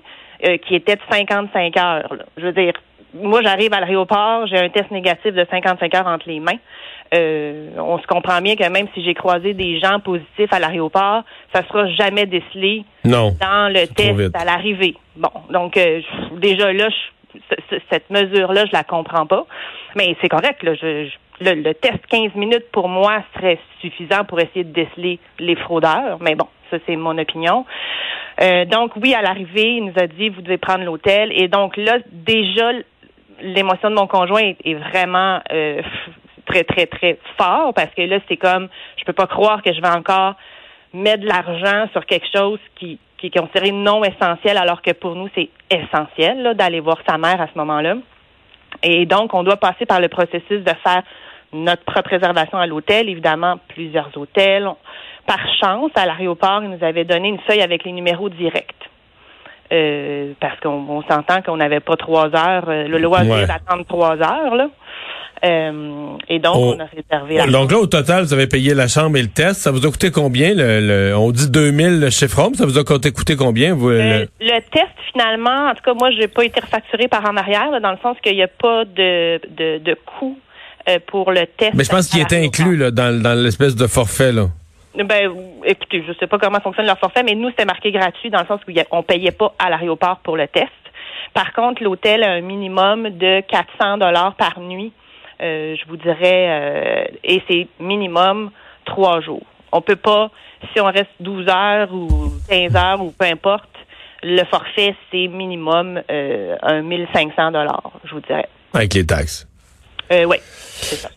qui 0.67 0.75
était 0.75 0.97
de 0.97 1.01
55 1.09 1.77
heures. 1.79 2.17
Je 2.37 2.47
veux 2.47 2.53
dire, 2.53 2.75
moi, 3.15 3.41
j'arrive 3.41 3.73
à 3.73 3.81
l'aéroport, 3.81 4.47
j'ai 4.47 4.59
un 4.59 4.69
test 4.69 4.91
négatif 4.91 5.33
de 5.33 5.47
55 5.51 5.95
heures 5.95 6.07
entre 6.07 6.29
les 6.29 6.39
mains. 6.39 6.59
on 7.13 7.99
se 7.99 8.07
comprend 8.07 8.43
bien 8.43 8.55
que 8.55 8.69
même 8.69 8.89
si 8.93 9.03
j'ai 9.03 9.15
croisé 9.15 9.55
des 9.55 9.81
gens 9.81 10.01
positifs 10.01 10.53
à 10.53 10.59
l'aéroport, 10.59 11.23
ça 11.55 11.63
sera 11.67 11.89
jamais 11.93 12.27
décelé 12.27 12.85
non, 13.05 13.35
dans 13.41 13.73
le 13.73 13.87
test 13.87 14.37
à 14.37 14.45
l'arrivée. 14.45 14.97
Bon, 15.17 15.31
donc 15.49 15.79
déjà 16.37 16.71
là, 16.71 16.91
je 16.91 17.14
cette 17.91 18.11
mesure-là, 18.11 18.67
je 18.67 18.73
la 18.73 18.85
comprends 18.85 19.27
pas. 19.27 19.47
Mais 19.97 20.17
c'est 20.21 20.29
correct, 20.29 20.63
le, 20.63 21.73
test 21.73 22.07
15 22.09 22.35
minutes 22.35 22.71
pour 22.73 22.89
moi 22.89 23.23
serait 23.35 23.59
suffisant 23.81 24.25
pour 24.25 24.41
essayer 24.41 24.65
de 24.65 24.73
déceler 24.73 25.19
les 25.39 25.57
fraudeurs. 25.57 26.19
Mais 26.21 26.35
bon, 26.35 26.47
ça 26.71 26.79
c'est 26.87 26.97
mon 26.97 27.17
opinion. 27.19 27.65
Euh, 28.41 28.65
donc 28.65 28.93
oui, 28.97 29.15
à 29.15 29.23
l'arrivée, 29.23 29.77
il 29.77 29.85
nous 29.87 29.95
a 29.97 30.07
dit 30.07 30.29
vous 30.29 30.43
devez 30.43 30.59
prendre 30.59 30.85
l'hôtel. 30.85 31.33
Et 31.33 31.49
donc 31.49 31.77
là, 31.77 31.99
déjà, 32.11 32.73
l'émotion 33.41 33.91
de 33.91 33.95
mon 33.95 34.07
conjoint 34.07 34.53
est, 34.65 34.75
vraiment 34.75 35.41
euh, 35.53 35.83
très 36.47 36.65
très 36.65 36.87
très 36.87 37.19
fort 37.39 37.73
parce 37.75 37.93
que 37.95 38.03
là, 38.03 38.19
c'est 38.29 38.37
comme 38.37 38.69
je 38.97 39.05
peux 39.05 39.13
pas 39.13 39.27
croire 39.27 39.63
que 39.63 39.73
je 39.73 39.81
vais 39.81 39.89
encore 39.89 40.35
mettre 40.93 41.23
de 41.23 41.29
l'argent 41.29 41.89
sur 41.93 42.07
quelque 42.07 42.27
chose 42.35 42.61
qui 42.77 42.99
qui 43.31 43.39
est 43.39 43.41
considéré 43.41 43.73
non 43.73 44.05
essentiel, 44.05 44.59
alors 44.59 44.83
que 44.83 44.93
pour 44.93 45.15
nous, 45.15 45.29
c'est 45.35 45.49
essentiel 45.71 46.55
d'aller 46.57 46.81
voir 46.81 46.99
sa 47.09 47.19
mère 47.19 47.41
à 47.41 47.47
ce 47.47 47.59
moment-là. 47.59 47.95
Et 48.83 49.07
donc, 49.07 49.35
on 49.35 49.43
doit 49.43 49.57
passer 49.57 49.87
par 49.87 50.01
le 50.01 50.09
processus 50.09 50.63
de 50.63 50.73
faire 50.83 51.03
notre 51.53 51.85
propre 51.85 52.11
réservation 52.11 52.59
à 52.59 52.67
l'hôtel, 52.67 53.09
évidemment, 53.09 53.59
plusieurs 53.69 54.11
hôtels. 54.17 54.69
Par 55.27 55.41
chance, 55.61 55.91
à 55.95 56.07
l'aéroport, 56.07 56.63
ils 56.63 56.71
nous 56.71 56.85
avaient 56.85 57.05
donné 57.05 57.29
une 57.29 57.39
feuille 57.41 57.63
avec 57.63 57.85
les 57.85 57.93
numéros 57.93 58.29
directs. 58.29 58.75
Euh, 59.73 60.35
parce 60.41 60.61
qu'on 60.61 61.03
s'entend 61.09 61.41
qu'on 61.41 61.57
n'avait 61.57 61.81
pas 61.81 61.97
trois 61.97 62.27
heures, 62.27 62.69
euh, 62.69 62.87
le 62.87 62.99
loisir 62.99 63.47
d'attendre 63.47 63.87
trois 63.87 64.17
heures, 64.17 64.55
là. 64.55 64.69
Euh, 65.45 66.17
et 66.29 66.39
donc, 66.39 66.57
on 66.57 66.81
a 66.81 66.87
réservé. 66.87 67.37
La 67.37 67.47
donc 67.47 67.71
là, 67.71 67.79
au 67.79 67.87
total, 67.87 68.25
vous 68.25 68.33
avez 68.33 68.47
payé 68.47 68.75
la 68.75 68.89
chambre 68.89 69.17
et 69.17 69.23
le 69.23 69.29
test. 69.29 69.61
Ça 69.61 69.71
vous 69.71 69.85
a 69.87 69.91
coûté 69.91 70.11
combien? 70.11 70.55
Le, 70.55 71.15
on 71.17 71.31
dit 71.31 71.51
2000 71.51 72.01
le 72.01 72.11
chiffre 72.11 72.51
Ça 72.55 72.65
vous 72.65 72.79
a 72.79 72.85
coûté 72.85 73.37
combien? 73.37 73.75
Vous, 73.75 73.91
euh, 73.91 74.27
le... 74.41 74.61
test, 74.71 74.95
finalement, 75.13 75.69
en 75.71 75.75
tout 75.75 75.83
cas, 75.85 75.95
moi, 75.95 76.11
j'ai 76.13 76.29
pas 76.29 76.45
été 76.45 76.61
refacturé 76.61 77.09
par 77.09 77.29
en 77.29 77.37
arrière, 77.37 77.81
dans 77.81 77.91
le 77.91 77.99
sens 78.03 78.17
qu'il 78.23 78.35
n'y 78.35 78.43
a 78.43 78.49
pas 78.49 78.85
de, 78.85 79.41
de, 79.57 79.79
de 79.79 79.97
coût 80.19 80.39
euh, 80.89 80.99
pour 81.07 81.31
le 81.31 81.47
test. 81.47 81.75
Mais 81.75 81.85
je 81.85 81.91
pense 81.91 82.09
qu'il 82.09 82.21
était 82.21 82.43
inclus 82.43 82.77
là, 82.77 82.91
dans, 82.91 83.23
dans 83.23 83.35
l'espèce 83.35 83.77
de 83.77 83.87
forfait. 83.87 84.33
Là. 84.33 84.47
Ben, 84.97 85.31
écoutez, 85.65 86.05
je 86.07 86.13
sais 86.21 86.27
pas 86.29 86.39
comment 86.39 86.61
fonctionne 86.61 86.87
leur 86.87 86.99
forfait, 86.99 87.25
mais 87.25 87.35
nous, 87.35 87.51
c'était 87.51 87.65
marqué 87.65 87.91
gratuit 87.91 88.31
dans 88.31 88.41
le 88.41 88.47
sens 88.47 88.61
où 88.69 88.73
on 88.93 89.03
payait 89.03 89.33
pas 89.33 89.53
à 89.59 89.69
l'aéroport 89.69 90.21
pour 90.23 90.37
le 90.37 90.47
test. 90.47 90.71
Par 91.35 91.53
contre, 91.53 91.83
l'hôtel 91.83 92.23
a 92.23 92.31
un 92.31 92.41
minimum 92.41 93.11
de 93.11 93.41
400 93.41 93.99
dollars 93.99 94.37
par 94.37 94.61
nuit 94.61 94.93
je 95.41 95.89
vous 95.89 95.97
dirais, 95.97 96.47
euh, 96.49 97.05
et 97.23 97.43
c'est 97.49 97.69
minimum 97.81 98.51
trois 98.85 99.21
jours. 99.21 99.47
On 99.73 99.81
peut 99.81 99.97
pas, 99.97 100.31
si 100.73 100.81
on 100.81 100.87
reste 100.87 101.11
12 101.21 101.49
heures 101.49 101.93
ou 101.93 102.33
15 102.49 102.77
heures 102.77 103.03
ou 103.03 103.11
peu 103.11 103.27
importe, 103.27 103.69
le 104.23 104.45
forfait, 104.45 104.95
c'est 105.11 105.29
minimum 105.29 106.01
euh, 106.11 106.57
un 106.63 106.83
1500 106.83 107.53
dollars, 107.53 107.93
je 108.05 108.15
vous 108.15 108.21
dirais. 108.21 108.49
Avec 108.73 108.95
les 108.95 109.05
taxes. 109.05 109.47
Euh, 110.13 110.25
oui, 110.25 110.37
c'est 110.43 110.97
ça. 110.97 111.11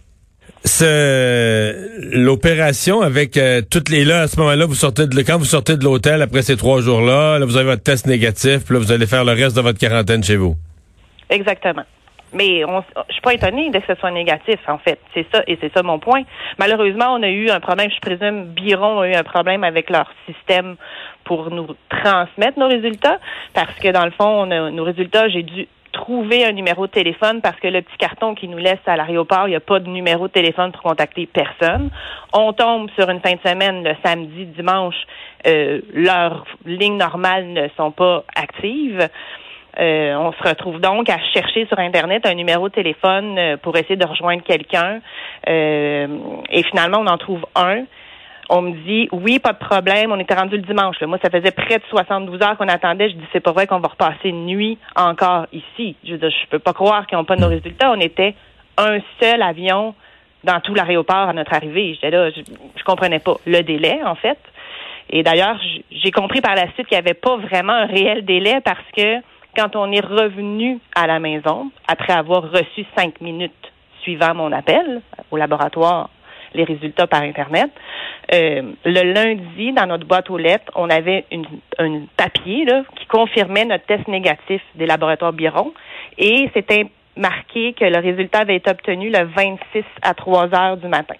L'opération 2.11 3.01
avec 3.01 3.39
toutes 3.69 3.89
les 3.89 4.03
là 4.03 4.21
à 4.21 4.27
ce 4.27 4.37
moment-là, 4.39 4.65
vous 4.65 4.75
sortez 4.75 5.07
de 5.07 5.21
quand 5.21 5.37
vous 5.37 5.45
sortez 5.45 5.77
de 5.77 5.83
l'hôtel 5.83 6.21
après 6.21 6.41
ces 6.41 6.57
trois 6.57 6.81
jours-là, 6.81 7.39
là, 7.39 7.45
vous 7.45 7.55
avez 7.55 7.69
votre 7.71 7.83
test 7.83 8.05
négatif, 8.05 8.65
puis 8.65 8.73
là 8.73 8.79
vous 8.81 8.91
allez 8.91 9.07
faire 9.07 9.23
le 9.23 9.31
reste 9.31 9.55
de 9.55 9.61
votre 9.61 9.79
quarantaine 9.79 10.23
chez 10.23 10.35
vous. 10.35 10.57
Exactement. 11.29 11.83
Mais 12.37 12.63
on, 12.65 12.83
je 13.09 13.13
suis 13.13 13.21
pas 13.21 13.33
étonnée 13.33 13.69
de 13.71 13.79
que 13.79 13.93
ce 13.93 13.99
soit 13.99 14.11
négatif, 14.11 14.59
en 14.67 14.77
fait. 14.77 14.99
C'est 15.13 15.25
ça, 15.33 15.41
et 15.47 15.57
c'est 15.59 15.73
ça 15.73 15.81
mon 15.83 15.99
point. 15.99 16.21
Malheureusement, 16.59 17.13
on 17.13 17.23
a 17.23 17.29
eu 17.29 17.49
un 17.49 17.59
problème, 17.59 17.89
je 17.89 17.99
présume, 17.99 18.45
Biron 18.45 18.99
a 18.99 19.07
eu 19.07 19.15
un 19.15 19.23
problème 19.23 19.63
avec 19.63 19.89
leur 19.89 20.11
système 20.25 20.75
pour 21.23 21.49
nous 21.49 21.67
transmettre 21.89 22.59
nos 22.59 22.67
résultats, 22.67 23.19
parce 23.53 23.73
que 23.79 23.89
dans 23.89 24.05
le 24.05 24.11
fond, 24.11 24.45
nos 24.45 24.83
résultats, 24.83 25.27
j'ai 25.29 25.43
dû 25.43 25.67
trouver 25.97 26.45
un 26.45 26.51
numéro 26.51 26.85
de 26.85 26.91
téléphone 26.91 27.41
parce 27.41 27.59
que 27.59 27.67
le 27.67 27.81
petit 27.81 27.97
carton 27.97 28.35
qui 28.35 28.47
nous 28.47 28.57
laisse 28.57 28.79
à 28.85 28.95
l'aéroport, 28.95 29.47
il 29.47 29.51
n'y 29.51 29.55
a 29.55 29.61
pas 29.61 29.79
de 29.79 29.89
numéro 29.89 30.27
de 30.27 30.31
téléphone 30.31 30.71
pour 30.71 30.83
contacter 30.83 31.25
personne. 31.25 31.89
On 32.33 32.53
tombe 32.53 32.89
sur 32.91 33.09
une 33.09 33.19
fin 33.19 33.33
de 33.33 33.39
semaine, 33.43 33.83
le 33.83 33.95
samedi, 34.05 34.45
dimanche, 34.45 34.95
euh, 35.47 35.81
leurs 35.93 36.45
lignes 36.65 36.97
normales 36.97 37.47
ne 37.47 37.67
sont 37.77 37.91
pas 37.91 38.23
actives. 38.35 39.09
Euh, 39.79 40.15
on 40.15 40.31
se 40.31 40.47
retrouve 40.47 40.79
donc 40.79 41.09
à 41.09 41.19
chercher 41.33 41.67
sur 41.67 41.77
Internet 41.77 42.25
un 42.25 42.33
numéro 42.33 42.67
de 42.67 42.73
téléphone 42.73 43.37
euh, 43.37 43.57
pour 43.57 43.75
essayer 43.77 43.95
de 43.95 44.05
rejoindre 44.05 44.41
quelqu'un. 44.43 45.01
Euh, 45.47 46.07
et 46.49 46.63
finalement, 46.63 46.99
on 46.99 47.07
en 47.07 47.17
trouve 47.17 47.45
un. 47.55 47.83
On 48.49 48.61
me 48.61 48.71
dit 48.71 49.07
oui, 49.11 49.39
pas 49.39 49.53
de 49.53 49.59
problème. 49.59 50.11
On 50.11 50.19
était 50.19 50.33
rendu 50.33 50.55
le 50.55 50.63
dimanche. 50.63 50.99
Moi, 51.01 51.19
ça 51.21 51.29
faisait 51.29 51.51
près 51.51 51.77
de 51.77 51.83
72 51.89 52.41
heures 52.41 52.57
qu'on 52.57 52.67
attendait. 52.67 53.09
Je 53.09 53.15
dis 53.15 53.25
c'est 53.31 53.39
pas 53.39 53.51
vrai 53.51 53.67
qu'on 53.67 53.79
va 53.79 53.89
repasser 53.89 54.29
une 54.29 54.45
nuit 54.45 54.79
encore 54.95 55.45
ici. 55.51 55.95
Je 56.03 56.13
ne 56.13 56.29
je 56.29 56.47
peux 56.49 56.59
pas 56.59 56.73
croire 56.73 57.05
qu'ils 57.05 57.17
n'ont 57.17 57.25
pas 57.25 57.35
nos 57.35 57.49
résultats. 57.49 57.91
On 57.91 57.99
était 57.99 58.33
un 58.77 58.97
seul 59.21 59.41
avion 59.43 59.93
dans 60.43 60.59
tout 60.61 60.73
l'aéroport 60.73 61.29
à 61.29 61.33
notre 61.33 61.53
arrivée. 61.53 61.93
J'étais 61.93 62.09
là, 62.09 62.31
je, 62.31 62.41
je 62.41 62.83
comprenais 62.83 63.19
pas 63.19 63.35
le 63.45 63.61
délai 63.61 63.99
en 64.05 64.15
fait. 64.15 64.39
Et 65.09 65.23
d'ailleurs, 65.23 65.59
j'ai 65.91 66.11
compris 66.11 66.41
par 66.41 66.55
la 66.55 66.71
suite 66.73 66.87
qu'il 66.87 66.97
n'y 66.97 67.05
avait 67.05 67.13
pas 67.13 67.37
vraiment 67.37 67.73
un 67.73 67.85
réel 67.85 68.25
délai 68.25 68.59
parce 68.63 68.83
que 68.95 69.21
quand 69.57 69.75
on 69.75 69.91
est 69.91 70.05
revenu 70.05 70.79
à 70.95 71.07
la 71.07 71.19
maison, 71.19 71.71
après 71.87 72.13
avoir 72.13 72.51
reçu 72.51 72.85
cinq 72.95 73.19
minutes 73.21 73.73
suivant 74.01 74.35
mon 74.35 74.51
appel 74.51 75.01
au 75.31 75.37
laboratoire, 75.37 76.09
les 76.53 76.63
résultats 76.63 77.07
par 77.07 77.23
Internet, 77.23 77.71
euh, 78.33 78.73
le 78.85 79.13
lundi, 79.13 79.73
dans 79.73 79.87
notre 79.87 80.05
boîte 80.05 80.29
aux 80.29 80.37
lettres, 80.37 80.71
on 80.75 80.89
avait 80.89 81.25
un 81.79 82.01
papier 82.15 82.65
là, 82.65 82.83
qui 82.97 83.05
confirmait 83.07 83.65
notre 83.65 83.85
test 83.85 84.07
négatif 84.07 84.61
des 84.75 84.85
laboratoires 84.85 85.33
Biron 85.33 85.73
et 86.17 86.49
c'était 86.53 86.85
marqué 87.15 87.73
que 87.73 87.85
le 87.85 87.97
résultat 87.97 88.39
avait 88.39 88.57
été 88.57 88.69
obtenu 88.69 89.09
le 89.09 89.25
26 89.25 89.83
à 90.03 90.13
3 90.13 90.53
heures 90.53 90.77
du 90.77 90.87
matin. 90.87 91.15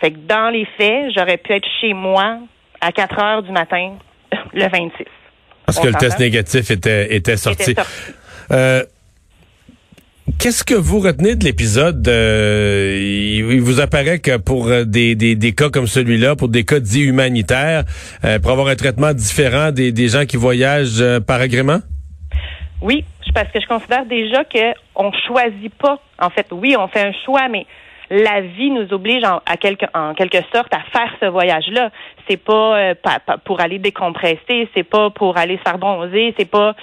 Fait 0.00 0.10
que 0.10 0.18
dans 0.18 0.50
les 0.50 0.64
faits, 0.76 1.12
j'aurais 1.14 1.36
pu 1.36 1.52
être 1.52 1.68
chez 1.80 1.94
moi 1.94 2.38
à 2.80 2.90
4 2.90 3.18
heures 3.22 3.42
du 3.42 3.52
matin 3.52 3.94
le 4.52 4.66
26. 4.66 5.06
Parce 5.72 5.86
que 5.86 5.92
le 5.92 5.98
test 5.98 6.18
négatif 6.18 6.70
était, 6.70 7.14
était 7.14 7.36
sorti. 7.36 7.74
Euh, 8.50 8.82
Qu'est-ce 10.38 10.64
que 10.64 10.74
vous 10.74 11.00
retenez 11.00 11.34
de 11.34 11.44
l'épisode? 11.44 12.06
Euh, 12.08 12.96
il, 12.98 13.60
vous 13.60 13.80
apparaît 13.80 14.20
que 14.20 14.36
pour 14.36 14.68
euh, 14.68 14.84
des, 14.84 15.14
des, 15.14 15.34
des 15.34 15.52
cas 15.52 15.70
comme 15.70 15.86
celui-là, 15.86 16.36
pour 16.36 16.48
des 16.48 16.64
cas 16.64 16.80
dits 16.80 17.02
humanitaires, 17.02 17.84
euh, 18.24 18.38
pour 18.38 18.50
avoir 18.52 18.68
un 18.68 18.76
traitement 18.76 19.12
différent 19.12 19.70
des, 19.70 19.92
des 19.92 20.08
gens 20.08 20.24
qui 20.24 20.36
voyagent 20.36 21.04
par 21.26 21.40
agrément? 21.40 21.80
Oui, 22.80 23.04
parce 23.34 23.50
que 23.52 23.60
je 23.60 23.66
considère 23.66 24.06
déjà 24.06 24.44
que 24.44 24.72
on 24.94 25.10
choisit 25.26 25.74
pas. 25.74 26.00
En 26.18 26.30
fait, 26.30 26.46
oui, 26.52 26.74
on 26.78 26.88
fait 26.88 27.08
un 27.08 27.12
choix, 27.24 27.48
mais 27.50 27.66
la 28.10 28.40
vie 28.40 28.70
nous 28.70 28.92
oblige 28.92 29.22
en, 29.24 29.40
quelque, 29.56 29.86
sorte 30.52 30.74
à 30.74 30.80
faire 30.92 31.12
ce 31.20 31.26
voyage-là. 31.26 31.90
C'est 32.28 32.36
pas, 32.36 32.92
pour 33.44 33.60
aller 33.60 33.78
décompresser, 33.78 34.68
c'est 34.74 34.82
pas 34.82 35.10
pour 35.10 35.38
aller 35.38 35.56
se 35.58 35.62
faire 35.62 35.78
bronzer, 35.78 36.34
c'est 36.38 36.50
pas 36.50 36.74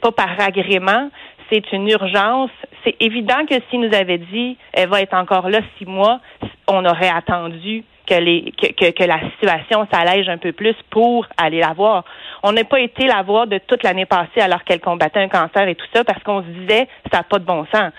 pas 0.00 0.10
par 0.10 0.40
agrément, 0.40 1.10
c'est 1.50 1.72
une 1.72 1.88
urgence. 1.88 2.50
C'est 2.84 2.96
évident 3.00 3.46
que 3.48 3.54
si 3.70 3.78
nous 3.78 3.94
avait 3.94 4.18
dit 4.18 4.56
elle 4.72 4.88
va 4.88 5.00
être 5.00 5.14
encore 5.14 5.48
là 5.48 5.60
six 5.78 5.86
mois, 5.86 6.20
on 6.66 6.84
aurait 6.84 7.08
attendu 7.08 7.84
que, 8.06 9.04
la 9.06 9.20
situation 9.30 9.86
s'allège 9.92 10.28
un 10.28 10.38
peu 10.38 10.52
plus 10.52 10.74
pour 10.90 11.26
aller 11.36 11.60
la 11.60 11.72
voir. 11.72 12.04
On 12.42 12.52
n'a 12.52 12.64
pas 12.64 12.80
été 12.80 13.06
la 13.06 13.22
voir 13.22 13.46
de 13.46 13.58
toute 13.58 13.82
l'année 13.82 14.06
passée 14.06 14.40
alors 14.40 14.64
qu'elle 14.64 14.80
combattait 14.80 15.20
un 15.20 15.28
cancer 15.28 15.68
et 15.68 15.74
tout 15.74 15.86
ça 15.94 16.04
parce 16.04 16.22
qu'on 16.22 16.42
se 16.42 16.48
disait 16.48 16.88
ça 17.10 17.18
n'a 17.18 17.22
pas 17.24 17.38
de 17.38 17.44
bon 17.44 17.66
sens. 17.72 17.92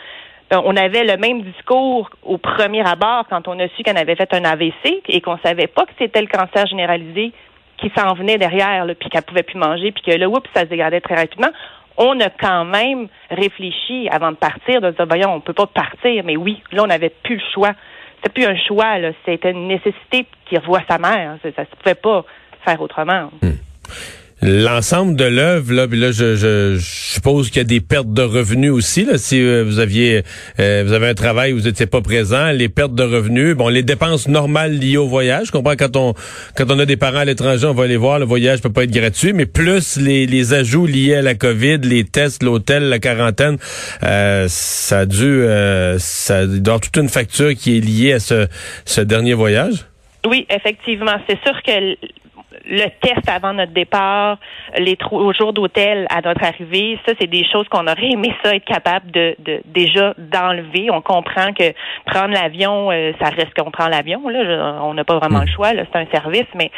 Euh, 0.53 0.61
on 0.63 0.75
avait 0.77 1.03
le 1.03 1.17
même 1.17 1.41
discours 1.41 2.09
au 2.23 2.37
premier 2.37 2.87
abord 2.87 3.25
quand 3.29 3.47
on 3.47 3.59
a 3.59 3.67
su 3.69 3.83
qu'elle 3.83 3.97
avait 3.97 4.15
fait 4.15 4.33
un 4.33 4.45
AVC 4.45 5.01
et 5.07 5.21
qu'on 5.21 5.37
savait 5.39 5.67
pas 5.67 5.85
que 5.85 5.91
c'était 5.97 6.21
le 6.21 6.27
cancer 6.27 6.65
généralisé 6.67 7.33
qui 7.77 7.91
s'en 7.95 8.13
venait 8.13 8.37
derrière, 8.37 8.85
là, 8.85 8.95
puis 8.95 9.09
qu'elle 9.09 9.23
pouvait 9.23 9.43
plus 9.43 9.59
manger, 9.59 9.91
puis 9.91 10.01
que 10.01 10.17
là, 10.17 10.27
oups, 10.27 10.49
ça 10.55 10.61
se 10.61 10.65
dégradait 10.65 11.01
très 11.01 11.15
rapidement 11.15 11.49
on 11.97 12.19
a 12.19 12.29
quand 12.29 12.63
même 12.65 13.07
réfléchi 13.29 14.07
avant 14.09 14.31
de 14.31 14.37
partir, 14.37 14.81
de 14.81 14.91
dire, 14.91 15.05
voyons, 15.07 15.33
on 15.33 15.41
peut 15.41 15.53
pas 15.53 15.65
partir, 15.65 16.23
mais 16.23 16.37
oui, 16.37 16.61
là, 16.71 16.83
on 16.83 16.87
n'avait 16.87 17.09
plus 17.09 17.35
le 17.35 17.41
choix. 17.53 17.71
C'était 18.17 18.33
plus 18.33 18.45
un 18.45 18.55
choix, 18.55 18.99
là. 18.99 19.11
C'était 19.25 19.51
une 19.51 19.67
nécessité 19.67 20.27
qu'il 20.45 20.59
revoie 20.59 20.81
sa 20.87 20.97
mère. 20.97 21.37
Ça, 21.41 21.49
ne 21.49 21.65
se 21.65 21.75
pouvait 21.81 21.95
pas 21.95 22.23
faire 22.63 22.81
autrement. 22.81 23.31
Hmm. 23.41 23.51
L'ensemble 24.43 25.15
de 25.15 25.23
l'œuvre, 25.23 25.73
là, 25.73 25.87
là 25.89 26.11
je, 26.11 26.35
je, 26.35 26.77
suppose 26.79 27.49
qu'il 27.49 27.57
y 27.57 27.61
a 27.61 27.63
des 27.63 27.81
pertes 27.81 28.13
de 28.13 28.21
revenus 28.21 28.71
aussi. 28.71 29.03
Là, 29.03 29.17
si 29.17 29.41
euh, 29.41 29.63
vous 29.63 29.79
aviez 29.79 30.21
euh, 30.59 30.83
vous 30.85 30.93
avez 30.93 31.07
un 31.07 31.15
travail 31.15 31.53
où 31.53 31.57
vous 31.57 31.63
n'étiez 31.63 31.87
pas 31.87 32.01
présent, 32.01 32.51
les 32.51 32.69
pertes 32.69 32.93
de 32.93 33.01
revenus, 33.01 33.55
bon, 33.55 33.67
les 33.67 33.81
dépenses 33.81 34.27
normales 34.27 34.77
liées 34.77 34.97
au 34.97 35.07
voyage. 35.07 35.47
Je 35.47 35.51
comprends 35.51 35.75
quand 35.75 35.95
on 35.95 36.13
quand 36.55 36.69
on 36.69 36.77
a 36.77 36.85
des 36.85 36.97
parents 36.97 37.17
à 37.17 37.25
l'étranger, 37.25 37.65
on 37.65 37.73
va 37.73 37.87
les 37.87 37.97
voir, 37.97 38.19
le 38.19 38.25
voyage 38.25 38.61
peut 38.61 38.71
pas 38.71 38.83
être 38.83 38.91
gratuit, 38.91 39.33
mais 39.33 39.47
plus 39.47 39.97
les, 39.97 40.27
les 40.27 40.53
ajouts 40.53 40.85
liés 40.85 41.15
à 41.15 41.21
la 41.23 41.33
COVID, 41.33 41.79
les 41.79 42.03
tests, 42.03 42.43
l'hôtel, 42.43 42.89
la 42.89 42.99
quarantaine, 42.99 43.57
euh, 44.03 44.45
ça 44.49 44.99
a 44.99 45.05
dû 45.07 45.45
ça 45.97 46.45
doit 46.45 46.79
toute 46.79 46.97
une 46.97 47.09
facture 47.09 47.55
qui 47.55 47.77
est 47.77 47.81
liée 47.81 48.13
à 48.13 48.19
ce, 48.19 48.47
ce 48.85 49.01
dernier 49.01 49.33
voyage? 49.33 49.85
Oui, 50.27 50.45
effectivement. 50.49 51.15
C'est 51.27 51.39
sûr 51.43 51.61
que 51.63 51.95
le 52.69 52.87
test 53.01 53.27
avant 53.29 53.53
notre 53.53 53.71
départ, 53.71 54.37
les 54.77 54.95
trois 54.95 55.33
jours 55.33 55.53
d'hôtel 55.53 56.05
à 56.09 56.21
notre 56.21 56.43
arrivée, 56.43 56.99
ça, 57.05 57.13
c'est 57.19 57.29
des 57.29 57.45
choses 57.49 57.67
qu'on 57.69 57.87
aurait 57.87 58.11
aimé 58.11 58.33
ça 58.43 58.55
être 58.55 58.65
capable 58.65 59.09
de, 59.11 59.35
de 59.39 59.61
déjà 59.65 60.13
d'enlever. 60.17 60.89
On 60.91 61.01
comprend 61.01 61.53
que 61.53 61.73
prendre 62.05 62.33
l'avion, 62.33 62.91
euh, 62.91 63.11
ça 63.21 63.29
reste 63.29 63.53
qu'on 63.57 63.71
prend 63.71 63.87
l'avion. 63.87 64.27
Là, 64.29 64.79
on 64.83 64.93
n'a 64.93 65.03
pas 65.03 65.17
vraiment 65.17 65.39
le 65.39 65.45
hmm. 65.45 65.55
choix. 65.55 65.69
C'est 65.71 65.99
un 65.99 66.07
service, 66.11 66.47
mais 66.55 66.71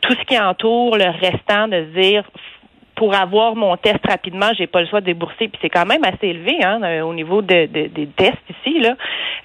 tout 0.00 0.14
ce 0.14 0.24
qui 0.26 0.38
entoure 0.38 0.96
le 0.96 1.10
restant 1.20 1.68
de 1.68 1.82
dire 1.98 2.24
pour 2.96 3.14
avoir 3.14 3.54
mon 3.54 3.76
test 3.76 4.00
rapidement, 4.08 4.50
j'ai 4.56 4.66
pas 4.66 4.80
le 4.80 4.86
choix 4.88 5.00
de 5.00 5.06
débourser. 5.06 5.48
Puis 5.48 5.58
c'est 5.60 5.68
quand 5.68 5.86
même 5.86 6.02
assez 6.04 6.28
élevé 6.28 6.56
hein, 6.64 7.02
au 7.02 7.14
niveau 7.14 7.42
de, 7.42 7.66
des 7.66 8.08
tests 8.16 8.38
ici. 8.48 8.80
Là. 8.80 8.96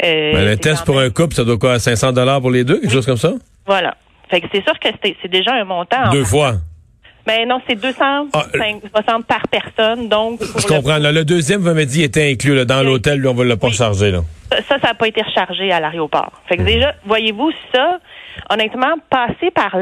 Euh, 0.04 0.34
ben, 0.34 0.46
le 0.46 0.58
test 0.58 0.86
pour 0.86 1.00
un 1.00 1.10
couple, 1.10 1.36
ça 1.36 1.44
doit 1.44 1.58
quoi, 1.58 1.78
500 1.78 2.14
dollars 2.14 2.42
pour 2.42 2.50
les 2.50 2.64
deux, 2.64 2.80
quelque 2.80 2.94
chose 2.94 3.06
comme 3.06 3.18
ça? 3.18 3.34
Voilà. 3.66 3.96
Fait 4.32 4.42
que 4.42 4.48
c'est 4.52 4.64
sûr 4.64 4.80
que 4.80 4.88
c'est 5.02 5.32
déjà 5.32 5.54
un 5.54 5.66
montant. 5.66 6.10
Deux 6.12 6.24
fois. 6.24 6.54
Ben 7.26 7.48
non, 7.48 7.62
c'est 7.68 7.76
260 7.76 8.32
ah, 8.34 9.20
par 9.28 9.48
personne. 9.48 10.10
Donc, 10.10 10.40
je 10.42 10.66
comprends. 10.66 10.98
Le, 10.98 11.24
deuxième, 11.24 11.60
vous 11.60 11.68
m'avez 11.68 11.86
dit, 11.86 12.02
était 12.02 12.32
inclus 12.32 12.56
là, 12.56 12.66
dans 12.66 12.82
l'hôtel. 12.82 13.20
Lui, 13.20 13.28
on 13.28 13.34
va 13.34 13.44
le 13.44 13.58
pas 13.58 13.70
charger. 13.70 14.10
Là. 14.10 14.22
Ça, 14.68 14.80
ça 14.80 14.88
n'a 14.88 14.94
pas 14.96 15.08
été 15.08 15.22
rechargé 15.22 15.72
à 15.72 15.80
l'aéroport. 15.80 16.32
Fait 16.48 16.58
que 16.58 16.64
hmm. 16.64 16.66
déjà, 16.66 16.96
voyez-vous, 17.06 17.52
ça, 17.74 18.00
honnêtement, 18.50 18.96
passer 19.10 19.52
par 19.54 19.78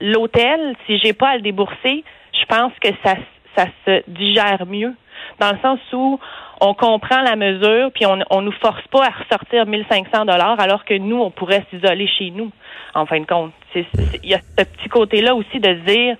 l'hôtel, 0.00 0.76
si 0.86 0.98
j'ai 0.98 1.14
pas 1.14 1.30
à 1.30 1.36
le 1.36 1.42
débourser, 1.42 2.04
je 2.32 2.44
pense 2.48 2.72
que 2.80 2.90
ça, 3.04 3.14
ça 3.56 3.66
se 3.86 4.02
digère 4.08 4.64
mieux. 4.66 4.92
Dans 5.40 5.52
le 5.52 5.58
sens 5.60 5.80
où 5.92 6.18
on 6.60 6.74
comprend 6.74 7.20
la 7.22 7.36
mesure, 7.36 7.90
puis 7.92 8.06
on 8.06 8.18
on 8.30 8.42
nous 8.42 8.52
force 8.52 8.86
pas 8.90 9.06
à 9.06 9.10
ressortir 9.10 9.66
1500 9.66 10.24
dollars, 10.24 10.58
alors 10.60 10.84
que 10.84 10.94
nous, 10.94 11.20
on 11.20 11.30
pourrait 11.30 11.64
s'isoler 11.70 12.06
chez 12.06 12.30
nous, 12.30 12.50
en 12.94 13.06
fin 13.06 13.20
de 13.20 13.26
compte. 13.26 13.52
Il 13.74 14.30
y 14.30 14.34
a 14.34 14.38
ce 14.38 14.64
petit 14.64 14.88
côté-là 14.88 15.34
aussi 15.34 15.58
de 15.58 15.72
dire 15.86 16.16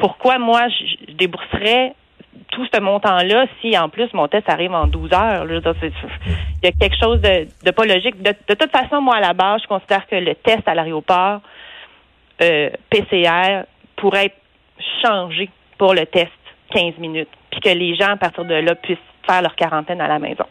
pourquoi 0.00 0.38
moi, 0.38 0.68
je, 0.68 1.12
débourserais 1.12 1.94
tout 2.52 2.66
ce 2.72 2.80
montant-là 2.80 3.46
si, 3.60 3.76
en 3.78 3.88
plus, 3.88 4.12
mon 4.14 4.28
test 4.28 4.48
arrive 4.48 4.72
en 4.72 4.86
12 4.86 5.12
heures. 5.12 5.46
il 5.46 6.64
y 6.64 6.66
a 6.66 6.72
quelque 6.72 6.96
chose 7.00 7.20
de, 7.20 7.70
pas 7.70 7.84
logique. 7.84 8.20
De, 8.22 8.32
toute 8.54 8.70
façon, 8.70 9.00
moi, 9.00 9.16
à 9.16 9.20
la 9.20 9.34
base, 9.34 9.62
je 9.62 9.68
considère 9.68 10.06
que 10.06 10.16
le 10.16 10.34
test 10.34 10.66
à 10.66 10.74
l'aéroport 10.74 11.40
euh, 12.42 12.70
PCR 12.88 13.64
pourrait 13.96 14.26
être 14.26 14.36
changé 15.02 15.50
pour 15.78 15.94
le 15.94 16.06
test 16.06 16.30
15 16.74 16.98
minutes, 16.98 17.28
puis 17.50 17.60
que 17.60 17.70
les 17.70 17.94
gens, 17.94 18.12
à 18.12 18.16
partir 18.16 18.44
de 18.44 18.54
là, 18.54 18.74
puissent 18.74 18.98
faire 19.26 19.42
leur 19.42 19.54
quarantaine 19.54 20.00
à 20.00 20.08
la 20.08 20.18
maison. 20.18 20.44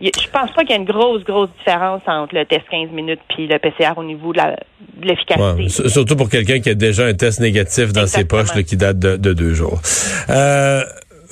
Je 0.00 0.28
pense 0.28 0.50
pas 0.50 0.62
qu'il 0.62 0.70
y 0.70 0.72
ait 0.72 0.76
une 0.76 0.84
grosse, 0.84 1.22
grosse 1.24 1.50
différence 1.58 2.02
entre 2.06 2.34
le 2.34 2.44
test 2.44 2.64
15 2.70 2.90
minutes 2.90 3.20
puis 3.28 3.46
le 3.46 3.58
PCR 3.58 3.92
au 3.96 4.04
niveau 4.04 4.32
de 4.32 4.40
l'efficacité. 5.00 5.88
surtout 5.88 6.16
pour 6.16 6.28
quelqu'un 6.28 6.60
qui 6.60 6.70
a 6.70 6.74
déjà 6.74 7.06
un 7.06 7.14
test 7.14 7.40
négatif 7.40 7.92
dans 7.92 8.06
ses 8.06 8.24
poches 8.24 8.52
qui 8.66 8.76
date 8.76 8.98
de, 8.98 9.32
deux 9.32 9.54
jours. 9.54 9.80
Euh, 10.30 10.82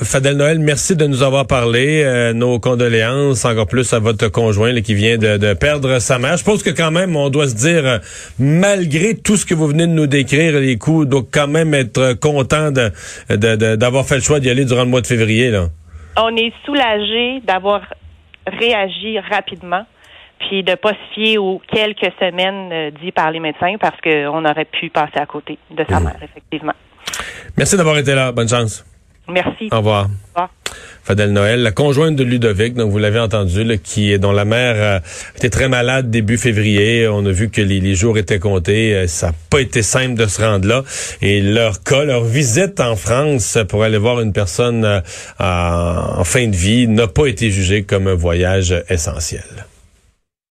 Fadel 0.01 0.37
Noël, 0.37 0.59
merci 0.59 0.97
de 0.97 1.07
nous 1.07 1.23
avoir 1.23 1.47
parlé. 1.47 2.03
Euh, 2.03 2.33
nos 2.33 2.59
condoléances, 2.59 3.45
encore 3.45 3.67
plus 3.67 3.93
à 3.93 3.99
votre 3.99 4.29
conjoint 4.29 4.81
qui 4.81 4.95
vient 4.95 5.19
de, 5.19 5.55
perdre 5.55 5.99
sa 5.99 6.19
mère. 6.19 6.37
Je 6.37 6.45
pense 6.45 6.63
que 6.63 6.71
quand 6.71 6.91
même, 6.91 7.17
on 7.17 7.31
doit 7.31 7.49
se 7.49 7.55
dire, 7.55 7.87
euh, 7.87 7.99
malgré 8.39 9.17
tout 9.17 9.37
ce 9.37 9.45
que 9.45 9.55
vous 9.55 9.67
venez 9.67 9.87
de 9.87 9.93
nous 9.93 10.07
décrire, 10.07 10.59
les 10.59 10.79
coups, 10.79 11.07
donc 11.07 11.29
quand 11.33 11.49
même 11.49 11.75
être 11.75 12.15
content 12.15 12.71
d'avoir 12.71 14.07
fait 14.07 14.17
le 14.17 14.23
choix 14.23 14.41
d'y 14.41 14.51
aller 14.51 14.65
durant 14.65 14.85
le 14.85 14.91
mois 14.91 15.01
de 15.01 15.07
février. 15.07 15.51
Là. 15.51 15.67
On 16.17 16.35
est 16.37 16.53
soulagé 16.65 17.41
d'avoir 17.47 17.83
réagi 18.47 19.19
rapidement 19.19 19.85
puis 20.49 20.63
de 20.65 20.75
pas 20.75 20.91
se 20.91 21.15
fier 21.15 21.39
aux 21.39 21.61
quelques 21.73 22.13
semaines 22.19 22.73
euh, 22.73 22.91
dit 23.03 23.13
par 23.13 23.31
les 23.31 23.39
médecins 23.41 23.77
parce 23.81 24.01
qu'on 24.01 24.45
aurait 24.45 24.65
pu 24.65 24.91
passer 24.91 25.19
à 25.19 25.27
côté 25.27 25.57
de 25.71 25.85
sa 25.89 26.01
mmh. 26.01 26.05
mère, 26.05 26.17
effectivement. 26.21 26.75
Merci 27.57 27.77
d'avoir 27.77 27.97
été 27.99 28.15
là. 28.15 28.33
Bonne 28.33 28.49
chance. 28.49 28.85
Merci. 29.33 29.69
Au 29.73 29.79
revoir. 29.79 30.05
Au 30.05 30.41
revoir. 30.41 30.51
Fadel 31.05 31.33
Noël, 31.33 31.63
la 31.63 31.73
conjointe 31.73 32.15
de 32.15 32.23
Ludovic, 32.23 32.75
donc 32.75 32.91
vous 32.93 32.99
l'avez 32.99 33.19
entendu, 33.19 33.65
là, 33.65 33.77
qui 33.77 34.17
dont 34.21 34.31
la 34.31 34.45
mère 34.45 34.75
euh, 34.77 35.01
était 35.37 35.51
très 35.51 35.69
malade 35.69 36.11
début 36.11 36.39
février. 36.39 37.09
On 37.09 37.27
a 37.27 37.31
vu 37.33 37.51
que 37.51 37.61
les, 37.61 37.95
jours 37.97 38.19
étaient 38.19 38.39
comptés. 38.39 38.95
Euh, 38.95 39.07
ça 39.09 39.29
n'a 39.29 39.35
pas 39.51 39.61
été 39.61 39.83
simple 39.83 40.15
de 40.15 40.27
se 40.27 40.41
rendre 40.41 40.69
là. 40.69 40.85
Et 41.21 41.41
leur 41.41 41.83
cas, 41.83 42.05
leur 42.05 42.23
visite 42.23 42.79
en 42.79 42.95
France 42.95 43.59
pour 43.69 43.83
aller 43.83 43.99
voir 43.99 44.21
une 44.21 44.33
personne 44.33 44.85
euh, 44.85 45.01
en 45.41 46.25
fin 46.25 46.47
de 46.47 46.57
vie 46.57 46.87
n'a 46.87 47.09
pas 47.09 47.27
été 47.27 47.51
jugée 47.51 47.83
comme 47.83 48.07
un 48.07 48.15
voyage 48.15 48.75
essentiel. 48.89 49.43